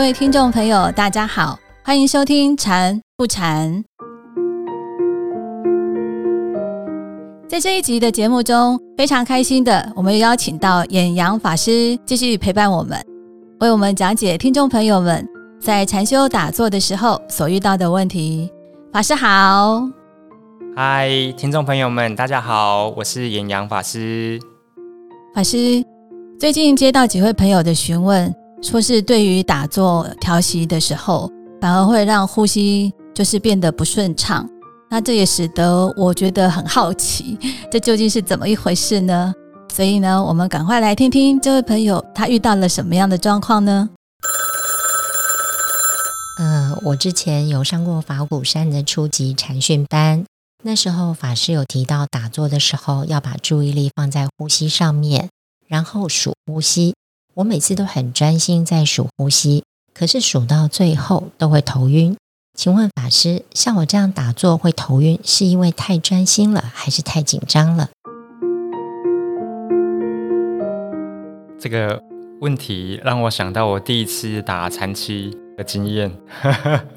[0.00, 3.84] 各位听众朋友，大家好，欢迎收听《禅不禅》。
[7.46, 12.98] 在这一集的节目中，非常开心的，我们又邀请到演阳法师继续陪伴我们，
[13.60, 15.28] 为我们讲解听众朋友们
[15.60, 18.50] 在禅修打坐的时候所遇到的问题。
[18.90, 19.82] 法师好，
[20.74, 24.40] 嗨，听众朋友们，大家好，我是演阳法师。
[25.34, 25.84] 法师，
[26.38, 28.34] 最近接到几位朋友的询问。
[28.62, 34.48] 说是对于打坐调息的时候，反而会让呼吸就是变得不顺畅。
[34.90, 37.38] 那这也使得我觉得很好奇，
[37.70, 39.32] 这究竟是怎么一回事呢？
[39.72, 43.88] 所以呢，我们赶快来听听这位朋友他遇到了什么样的状况呢？
[46.38, 50.24] 嗯，我之前有上过法鼓山的初级禅训班，
[50.64, 55.30] 那时候法师有提到打坐的时候要把注意力放在呼吸上面，
[55.66, 56.94] 然后数呼吸。
[57.34, 59.62] 我每次都很专心在数呼吸，
[59.94, 62.16] 可是数到最后都会头晕。
[62.58, 67.88] 请问法师，像我这样打坐会头晕，是因为太专心了，还是太紧张了？
[71.56, 72.02] 这个
[72.40, 76.10] 问题让我想到我第一次打禅期的经验，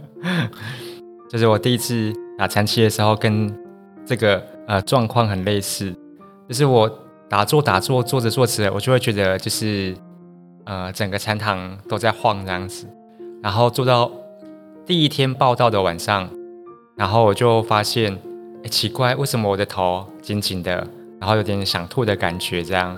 [1.30, 3.56] 就是我第一次打禅期的时候，跟
[4.04, 5.96] 这个呃状况很类似，
[6.50, 6.90] 就是我
[7.30, 9.96] 打坐打坐坐着坐着，我就会觉得就是。
[10.66, 12.88] 呃，整个餐堂都在晃这样子，
[13.42, 14.10] 然后做到
[14.86, 16.30] 第一天报道的晚上，
[16.96, 18.18] 然后我就发现，
[18.64, 20.88] 哎，奇怪，为什么我的头紧紧的，
[21.20, 22.98] 然后有点想吐的感觉这样，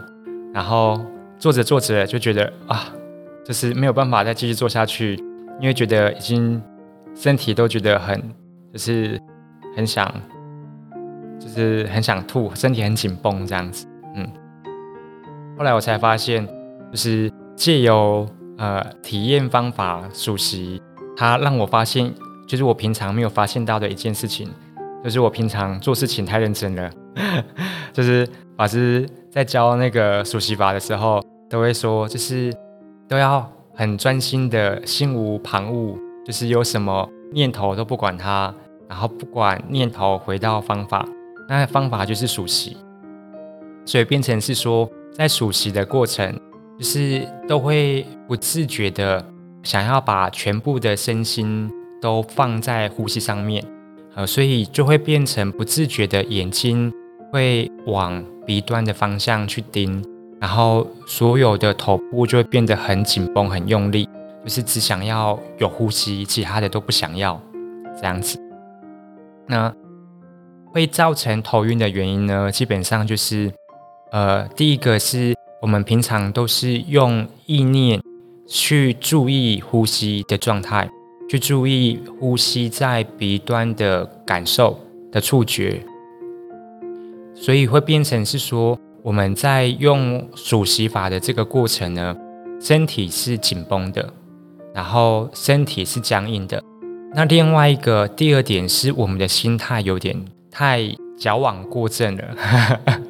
[0.53, 1.03] 然后
[1.39, 2.94] 做着做着就觉得啊，
[3.44, 5.16] 就是没有办法再继续做下去，
[5.59, 6.61] 因为觉得已经
[7.16, 8.22] 身体都觉得很，
[8.73, 9.19] 就是
[9.75, 10.07] 很想，
[11.39, 14.27] 就是很想吐，身体很紧绷这样子，嗯，
[15.57, 16.47] 后来我才发现，
[16.91, 17.31] 就是。
[17.55, 18.27] 借由
[18.57, 20.81] 呃体验方法熟习，
[21.16, 22.13] 它让我发现，
[22.45, 24.49] 就是我平常没有发现到的一件事情，
[25.03, 26.91] 就是我平常做事情太认真了。
[27.94, 28.27] 就是
[28.57, 32.53] 法师在教那个熟习法的时候，都会说，就是
[33.07, 38.53] 都要很专心的，心无旁骛，就是有什么念头都不管它，
[38.89, 41.07] 然后不管念头回到方法，
[41.47, 42.75] 那方法就是熟习，
[43.85, 46.38] 所以变成是说，在熟习的过程。
[46.78, 49.25] 就是都会不自觉的
[49.63, 51.72] 想要把全部的身心
[52.02, 53.63] 都放在呼吸上面，
[54.13, 56.91] 呃，所以就会变成不自觉的眼睛
[57.31, 60.03] 会往鼻端的方向去盯，
[60.41, 64.09] 然后所有的头部就会变得很紧绷、很用力，
[64.44, 67.42] 就是只想要有呼吸，其他的都不想要
[67.96, 68.38] 这样子。
[69.47, 69.74] 那
[70.74, 72.52] 会造成头晕的原因呢？
[72.52, 73.53] 基本上就是，
[74.12, 75.34] 呃，第一个是。
[75.61, 78.01] 我们平常都是用意念
[78.47, 80.89] 去注意呼吸的状态，
[81.29, 84.79] 去注意呼吸在鼻端的感受
[85.11, 85.81] 的触觉，
[87.33, 92.15] 所以会变成是说我们在用数息法的这个过程呢，
[92.59, 94.13] 身体是紧绷的，
[94.73, 96.61] 然后身体是僵硬的。
[97.13, 100.81] 那另外一个第二点是我们的心态有点太
[101.17, 102.23] 矫枉过正了。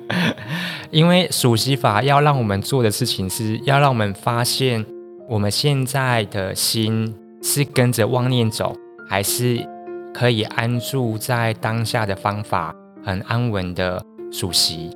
[0.92, 4.86] 因为数息法要让我们做的事情，是要让我们发现
[5.28, 8.76] 我们现在的心是跟着妄念走，
[9.10, 9.68] 还是
[10.14, 12.74] 可以安住在当下的方法，
[13.04, 14.02] 很安稳的
[14.32, 14.90] 数息。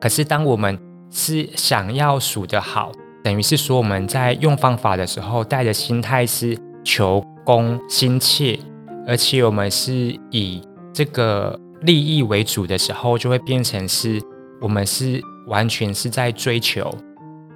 [0.00, 0.78] 可是，当我们
[1.10, 2.92] 是想要数得好，
[3.22, 8.58] 等于是说我们在用方法的时候，带的心态是求功心切，
[9.06, 10.62] 而且我们是以
[10.92, 14.20] 这个利益为主的时候，就会变成是。
[14.58, 16.90] 我们是完全是在追求，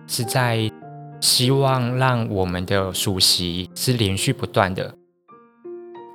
[0.06, 0.70] 是在
[1.18, 4.94] 希望让我们的属习是连续不断的。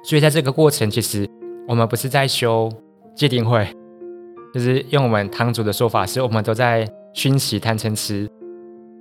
[0.04, 1.28] 所以在这个过程，其实
[1.68, 2.72] 我们不是在修
[3.16, 3.68] 戒定慧，
[4.54, 8.30] 就是用我们堂主的说法，是我们都在熏习贪嗔痴。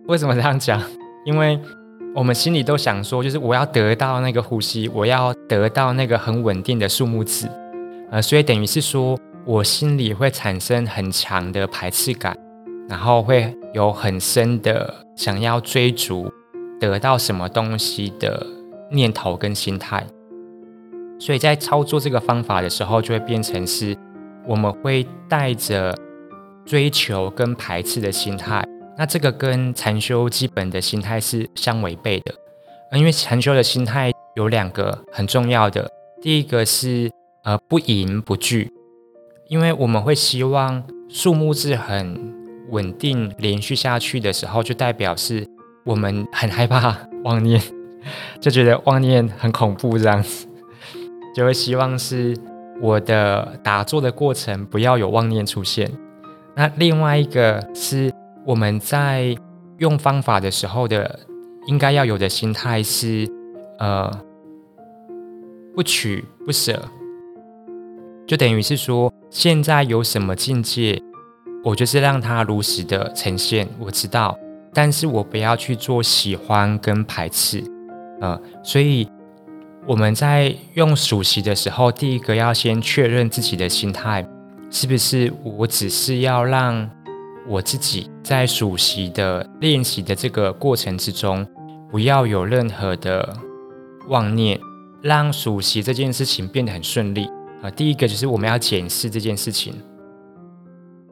[0.08, 0.82] 为什么这样讲？
[1.26, 1.60] 因为
[2.14, 7.46] 我们心里都想说，就是我要得到那个呼吸，我要得到那个很稳定的数目字，
[8.14, 9.18] 呃，所以等于是说。
[9.46, 12.34] 我心里会产生很强的排斥感，
[12.88, 16.32] 然后会有很深的想要追逐
[16.80, 18.46] 得到什么东西的
[18.90, 20.02] 念头跟心态，
[21.18, 23.94] 所以在操作这个方法的时候，就会变成是
[24.46, 25.94] 我们会带着
[26.64, 28.66] 追求跟排斥的心态。
[28.96, 32.34] 那这个跟禅修基本的心态是相违背的，
[32.96, 35.86] 因为禅修的心态有两个很重要的，
[36.22, 37.10] 第一个是
[37.44, 38.72] 呃不迎不惧。
[39.48, 42.34] 因为我们会希望数目字很
[42.70, 45.46] 稳定连续下去的时候，就代表是
[45.84, 47.60] 我们很害怕妄念，
[48.40, 50.46] 就觉得妄念很恐怖这样子，
[51.36, 52.34] 就会希望是
[52.80, 55.90] 我的打坐的过程不要有妄念出现。
[56.56, 58.10] 那另外一个是
[58.46, 59.36] 我们在
[59.78, 61.20] 用方法的时候的
[61.66, 63.28] 应该要有的心态是，
[63.78, 64.10] 呃，
[65.74, 66.82] 不取不舍，
[68.26, 71.00] 就等于是说现在有什么境界，
[71.62, 74.38] 我就是让它如实的呈现，我知道，
[74.72, 77.62] 但是我不要去做喜欢跟排斥，
[78.20, 79.08] 呃，所以
[79.86, 84.26] 我们在用熟悉的时候，第一个要先确认自己的心态。
[84.70, 86.90] 是不是我只是要让
[87.46, 91.46] 我自己在熟悉的练习的这个过程之中，
[91.92, 93.36] 不要有任何的
[94.08, 94.58] 妄念，
[95.00, 97.28] 让熟悉这件事情变得很顺利
[97.64, 97.70] 啊？
[97.70, 99.74] 第一个就是我们要检视这件事情。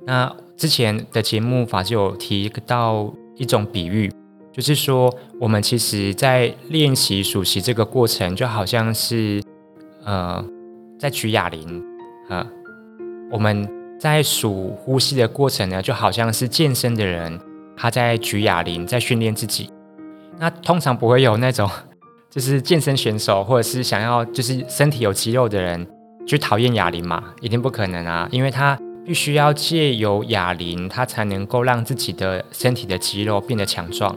[0.07, 4.13] 那之前的节目法师有提到一种比喻，
[4.53, 9.43] 就是说我们其实在练习数息这个过程，就好像是
[10.05, 10.45] 呃
[10.99, 11.83] 在举哑铃
[12.29, 12.47] 啊。
[13.31, 13.67] 我们
[13.99, 17.41] 在数呼吸的过程呢，就好像是健身的人
[17.75, 19.71] 他在举哑铃，在训练自己。
[20.39, 21.71] 那通常不会有那种
[22.29, 25.87] 就是健身选手，或者是想要就是身体有肌肉的人
[26.27, 27.23] 就讨厌哑铃嘛？
[27.41, 28.29] 一定不可能啊！
[28.31, 34.15] 因为他必须要借由哑铃，他才能够让自己的身体的肌肉变得强壮。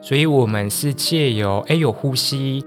[0.00, 2.64] 所以，我们是借由哎有呼吸，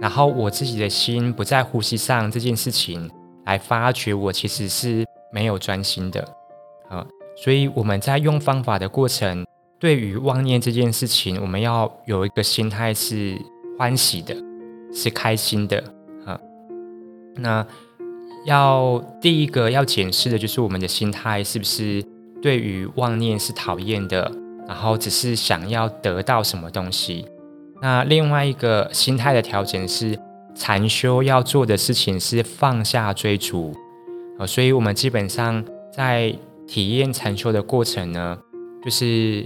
[0.00, 3.10] 然后我自己的心不在呼吸上这件事情。
[3.46, 6.20] 来发觉我其实是没有专心的，
[6.88, 7.06] 啊，
[7.36, 9.46] 所以我们在用方法的过程，
[9.78, 13.40] 对于妄念这件事情，我们要有一个心态是
[13.78, 14.34] 欢喜的，
[14.92, 15.80] 是开心的，
[17.36, 17.66] 那
[18.44, 22.04] 要第一个要检视的就是我们的心态是不是
[22.40, 24.30] 对于妄念是讨厌的，
[24.66, 27.26] 然后只是想要得到什么东西。
[27.82, 30.18] 那另外一个心态的调整是。
[30.58, 33.74] 禅修要做的事情是放下追逐，
[34.38, 35.62] 啊，所以我们基本上
[35.92, 36.34] 在
[36.66, 38.38] 体验禅修的过程呢，
[38.82, 39.44] 就是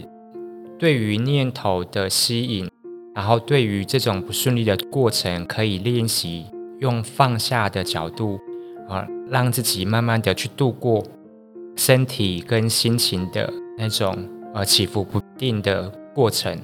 [0.79, 2.71] 对于念头的吸引，
[3.13, 6.47] 然后对于这种不顺利的过程，可以练习
[6.81, 8.39] 用放下的角度，
[8.89, 11.05] 啊，让自己慢慢的去度过
[11.77, 14.17] 身体跟心情的那种
[14.53, 16.59] 呃起伏不定的过程。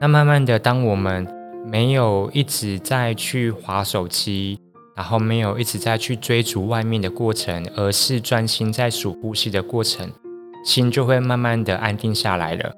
[0.00, 1.26] 那慢慢的，当我们
[1.66, 4.58] 没有一直在去划手机，
[4.94, 10.08] 然后没有一直在去追逐外面的过程，而是专心在数呼吸的过程，
[10.64, 12.72] 心就会慢慢的安定下来了。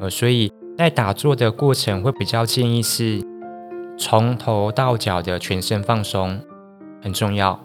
[0.00, 3.20] 呃，所以在打坐的过程会比较建议是
[3.98, 6.40] 从头到脚的全身放松，
[7.02, 7.58] 很重要，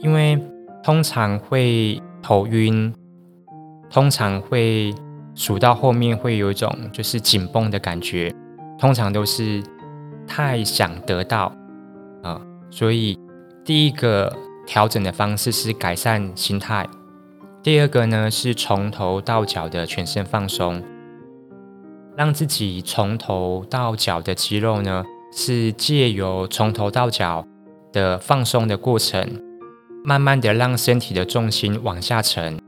[0.00, 0.40] 因为
[0.82, 2.92] 通常会头晕，
[3.90, 4.94] 通常会
[5.34, 8.34] 数到后面会有一种就是紧绷的感觉，
[8.78, 9.62] 通常都是。
[10.30, 11.50] 太想得到，
[12.22, 12.38] 啊，
[12.70, 13.18] 所以
[13.64, 14.30] 第一个
[14.66, 16.86] 调整的方式是改善心态，
[17.62, 20.82] 第二个呢是从头到脚的全身放松，
[22.14, 27.46] 让自己从头到脚的肌肉呢是借由从头到脚
[27.92, 29.26] 的放松的过程，
[30.04, 32.58] 慢慢的让身体的重心往下沉，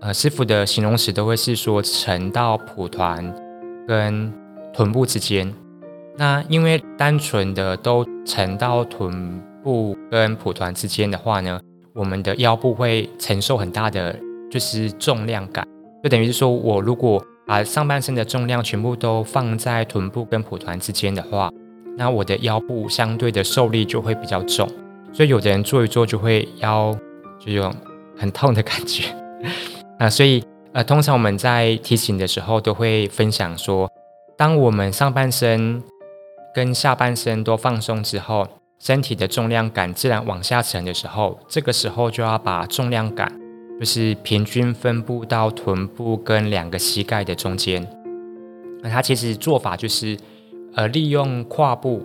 [0.00, 3.34] 呃，师傅的形容词都会是说沉到蒲团
[3.86, 4.32] 跟
[4.72, 5.52] 臀部之间。
[6.18, 11.60] 那因为单纯的都沉到臀部跟蒲团之间的话呢，
[11.94, 14.18] 我们的腰部会承受很大的
[14.50, 15.66] 就是重量感，
[16.02, 21.50] 就等于是说我如果把上半身的重量全部都放在臀部跟蒲团之间的话，
[21.96, 24.68] 那我的腰部相对的受力就会比较重，
[25.12, 26.96] 所以有的人做一做就会腰
[27.38, 27.72] 就有
[28.16, 29.04] 很痛的感觉
[29.98, 33.90] 啊， 所以呃，通常我们在提醒的时候都会分享说，
[34.36, 35.82] 当我们上半身
[36.54, 38.46] 跟下半身都放松之后，
[38.78, 43.32] 身体的重量感自然往下沉的时候，这个时候就要把重量感
[43.80, 47.86] 就是平均分布到臀部跟两个膝盖的中间。
[48.82, 50.14] 那它其实做法就是，
[50.76, 52.04] 呃，利用胯部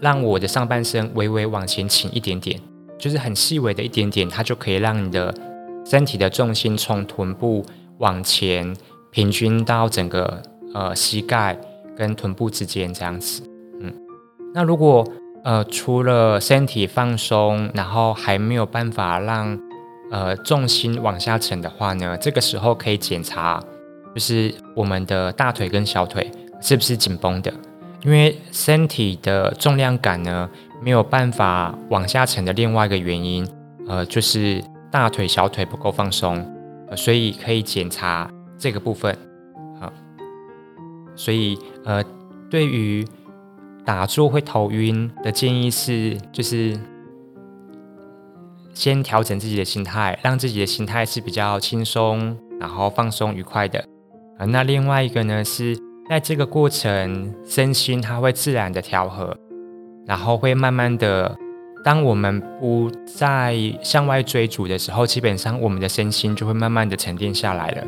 [0.00, 2.58] 让我的上半身微微往前倾一点点，
[2.96, 5.34] 就是很细微的一点点，它就可以让你的
[5.84, 7.64] 身体的重心从臀部
[7.98, 8.74] 往前
[9.10, 10.40] 平均到整个
[10.72, 11.58] 呃膝盖
[11.96, 13.42] 跟臀部之间这样子。
[13.80, 13.92] 嗯
[14.54, 15.04] 那如果
[15.42, 19.58] 呃除了身体放松，然后还没有办法让
[20.12, 23.60] 呃重心往下沉的话呢，这个时候可以检查，
[24.14, 27.52] 就是我们的大腿跟小腿是不是紧绷的，
[28.02, 30.48] 因为身体的重量感呢
[30.82, 33.48] 没有办法往下沉的另外一个原因，
[33.86, 36.44] 呃就是大腿小腿不够放松，
[36.96, 39.16] 所以可以检查这个部分，
[39.80, 39.92] 好，
[41.14, 42.04] 所以呃。
[42.50, 43.02] 对于
[43.82, 46.78] 打坐会头晕的建议是，就是
[48.74, 53.82] 先调整自己的心态，让自己的心态是比较轻松，然后放松愉快的。
[54.36, 55.74] 啊，那另外一个呢，是
[56.08, 59.36] 在这个过程，身心它会自然的调和，
[60.06, 61.36] 然后会慢慢的，
[61.84, 67.84] 当我们不再向外追逐的时候，基本上我们的身心就会慢慢的沉淀下来了。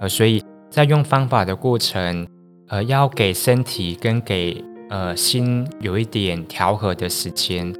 [0.00, 2.26] 呃，所以在用方法的过程，
[2.68, 7.72] 呃，要给身体跟给呃心有一点调和的时间。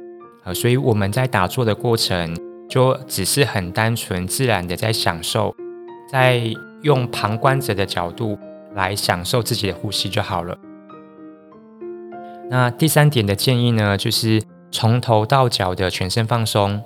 [0.45, 2.37] 呃，所以我们在打坐的过程，
[2.69, 5.53] 就只是很单纯自然的在享受，
[6.11, 6.41] 在。
[6.81, 8.39] 用旁观者的角度
[8.73, 10.57] 来享受自己的呼吸就好了。
[12.49, 16.81] 那第三点的建议呢，就是从头到脚的全身放松，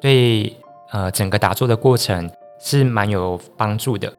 [0.00, 0.56] 对
[0.90, 4.12] 呃整个打坐的过程是蛮有帮助的。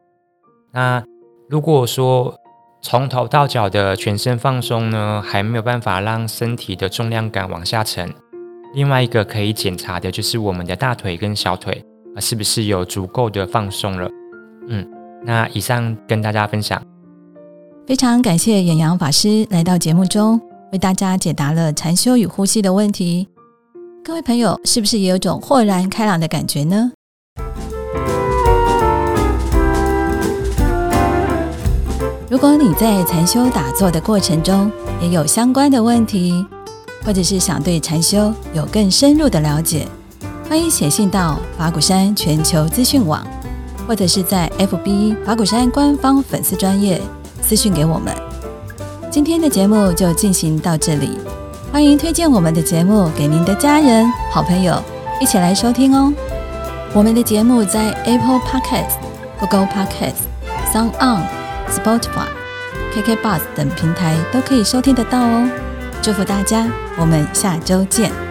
[0.72, 1.02] 那
[1.48, 2.38] 如果说
[2.82, 8.12] 从头到脚的全身放松呢，还没有办法让身体的重量感往下沉，
[8.74, 11.84] 另外一个可以检查的就是我们的大腿跟小腿
[12.14, 14.08] 啊是不是有足够的放松了，
[14.68, 14.88] 嗯。
[15.24, 16.80] 那以上跟大家分享，
[17.88, 20.38] 非常感谢远洋法师来到节目中，
[20.72, 23.26] 为大家解答了禅修与呼吸的问题。
[24.04, 26.92] 各位朋友，是不是也有种豁然开朗的感觉呢？
[32.28, 36.44] 如果你在禅修打坐的过程中也有相关的问题，
[37.06, 39.88] 或者是想对禅修有更深入的了解，
[40.46, 43.26] 欢迎写信到法鼓山全球资讯网。
[43.86, 47.00] 或者是在 FB 法鼓山官方粉丝专业
[47.42, 48.14] 私讯给我们。
[49.10, 51.18] 今天的节目就进行到这里，
[51.72, 54.82] 欢迎推荐我们的节目给您的家人、好朋友
[55.20, 56.12] 一起来收听哦。
[56.94, 58.96] 我们的节目在 Apple Podcast、
[59.40, 60.26] Google Podcast、
[60.72, 61.22] Sound On、
[61.70, 62.28] Spotify、
[62.94, 65.48] KK Bus 等平台都可以收听得到哦。
[66.00, 66.66] 祝福大家，
[66.98, 68.27] 我们下周见。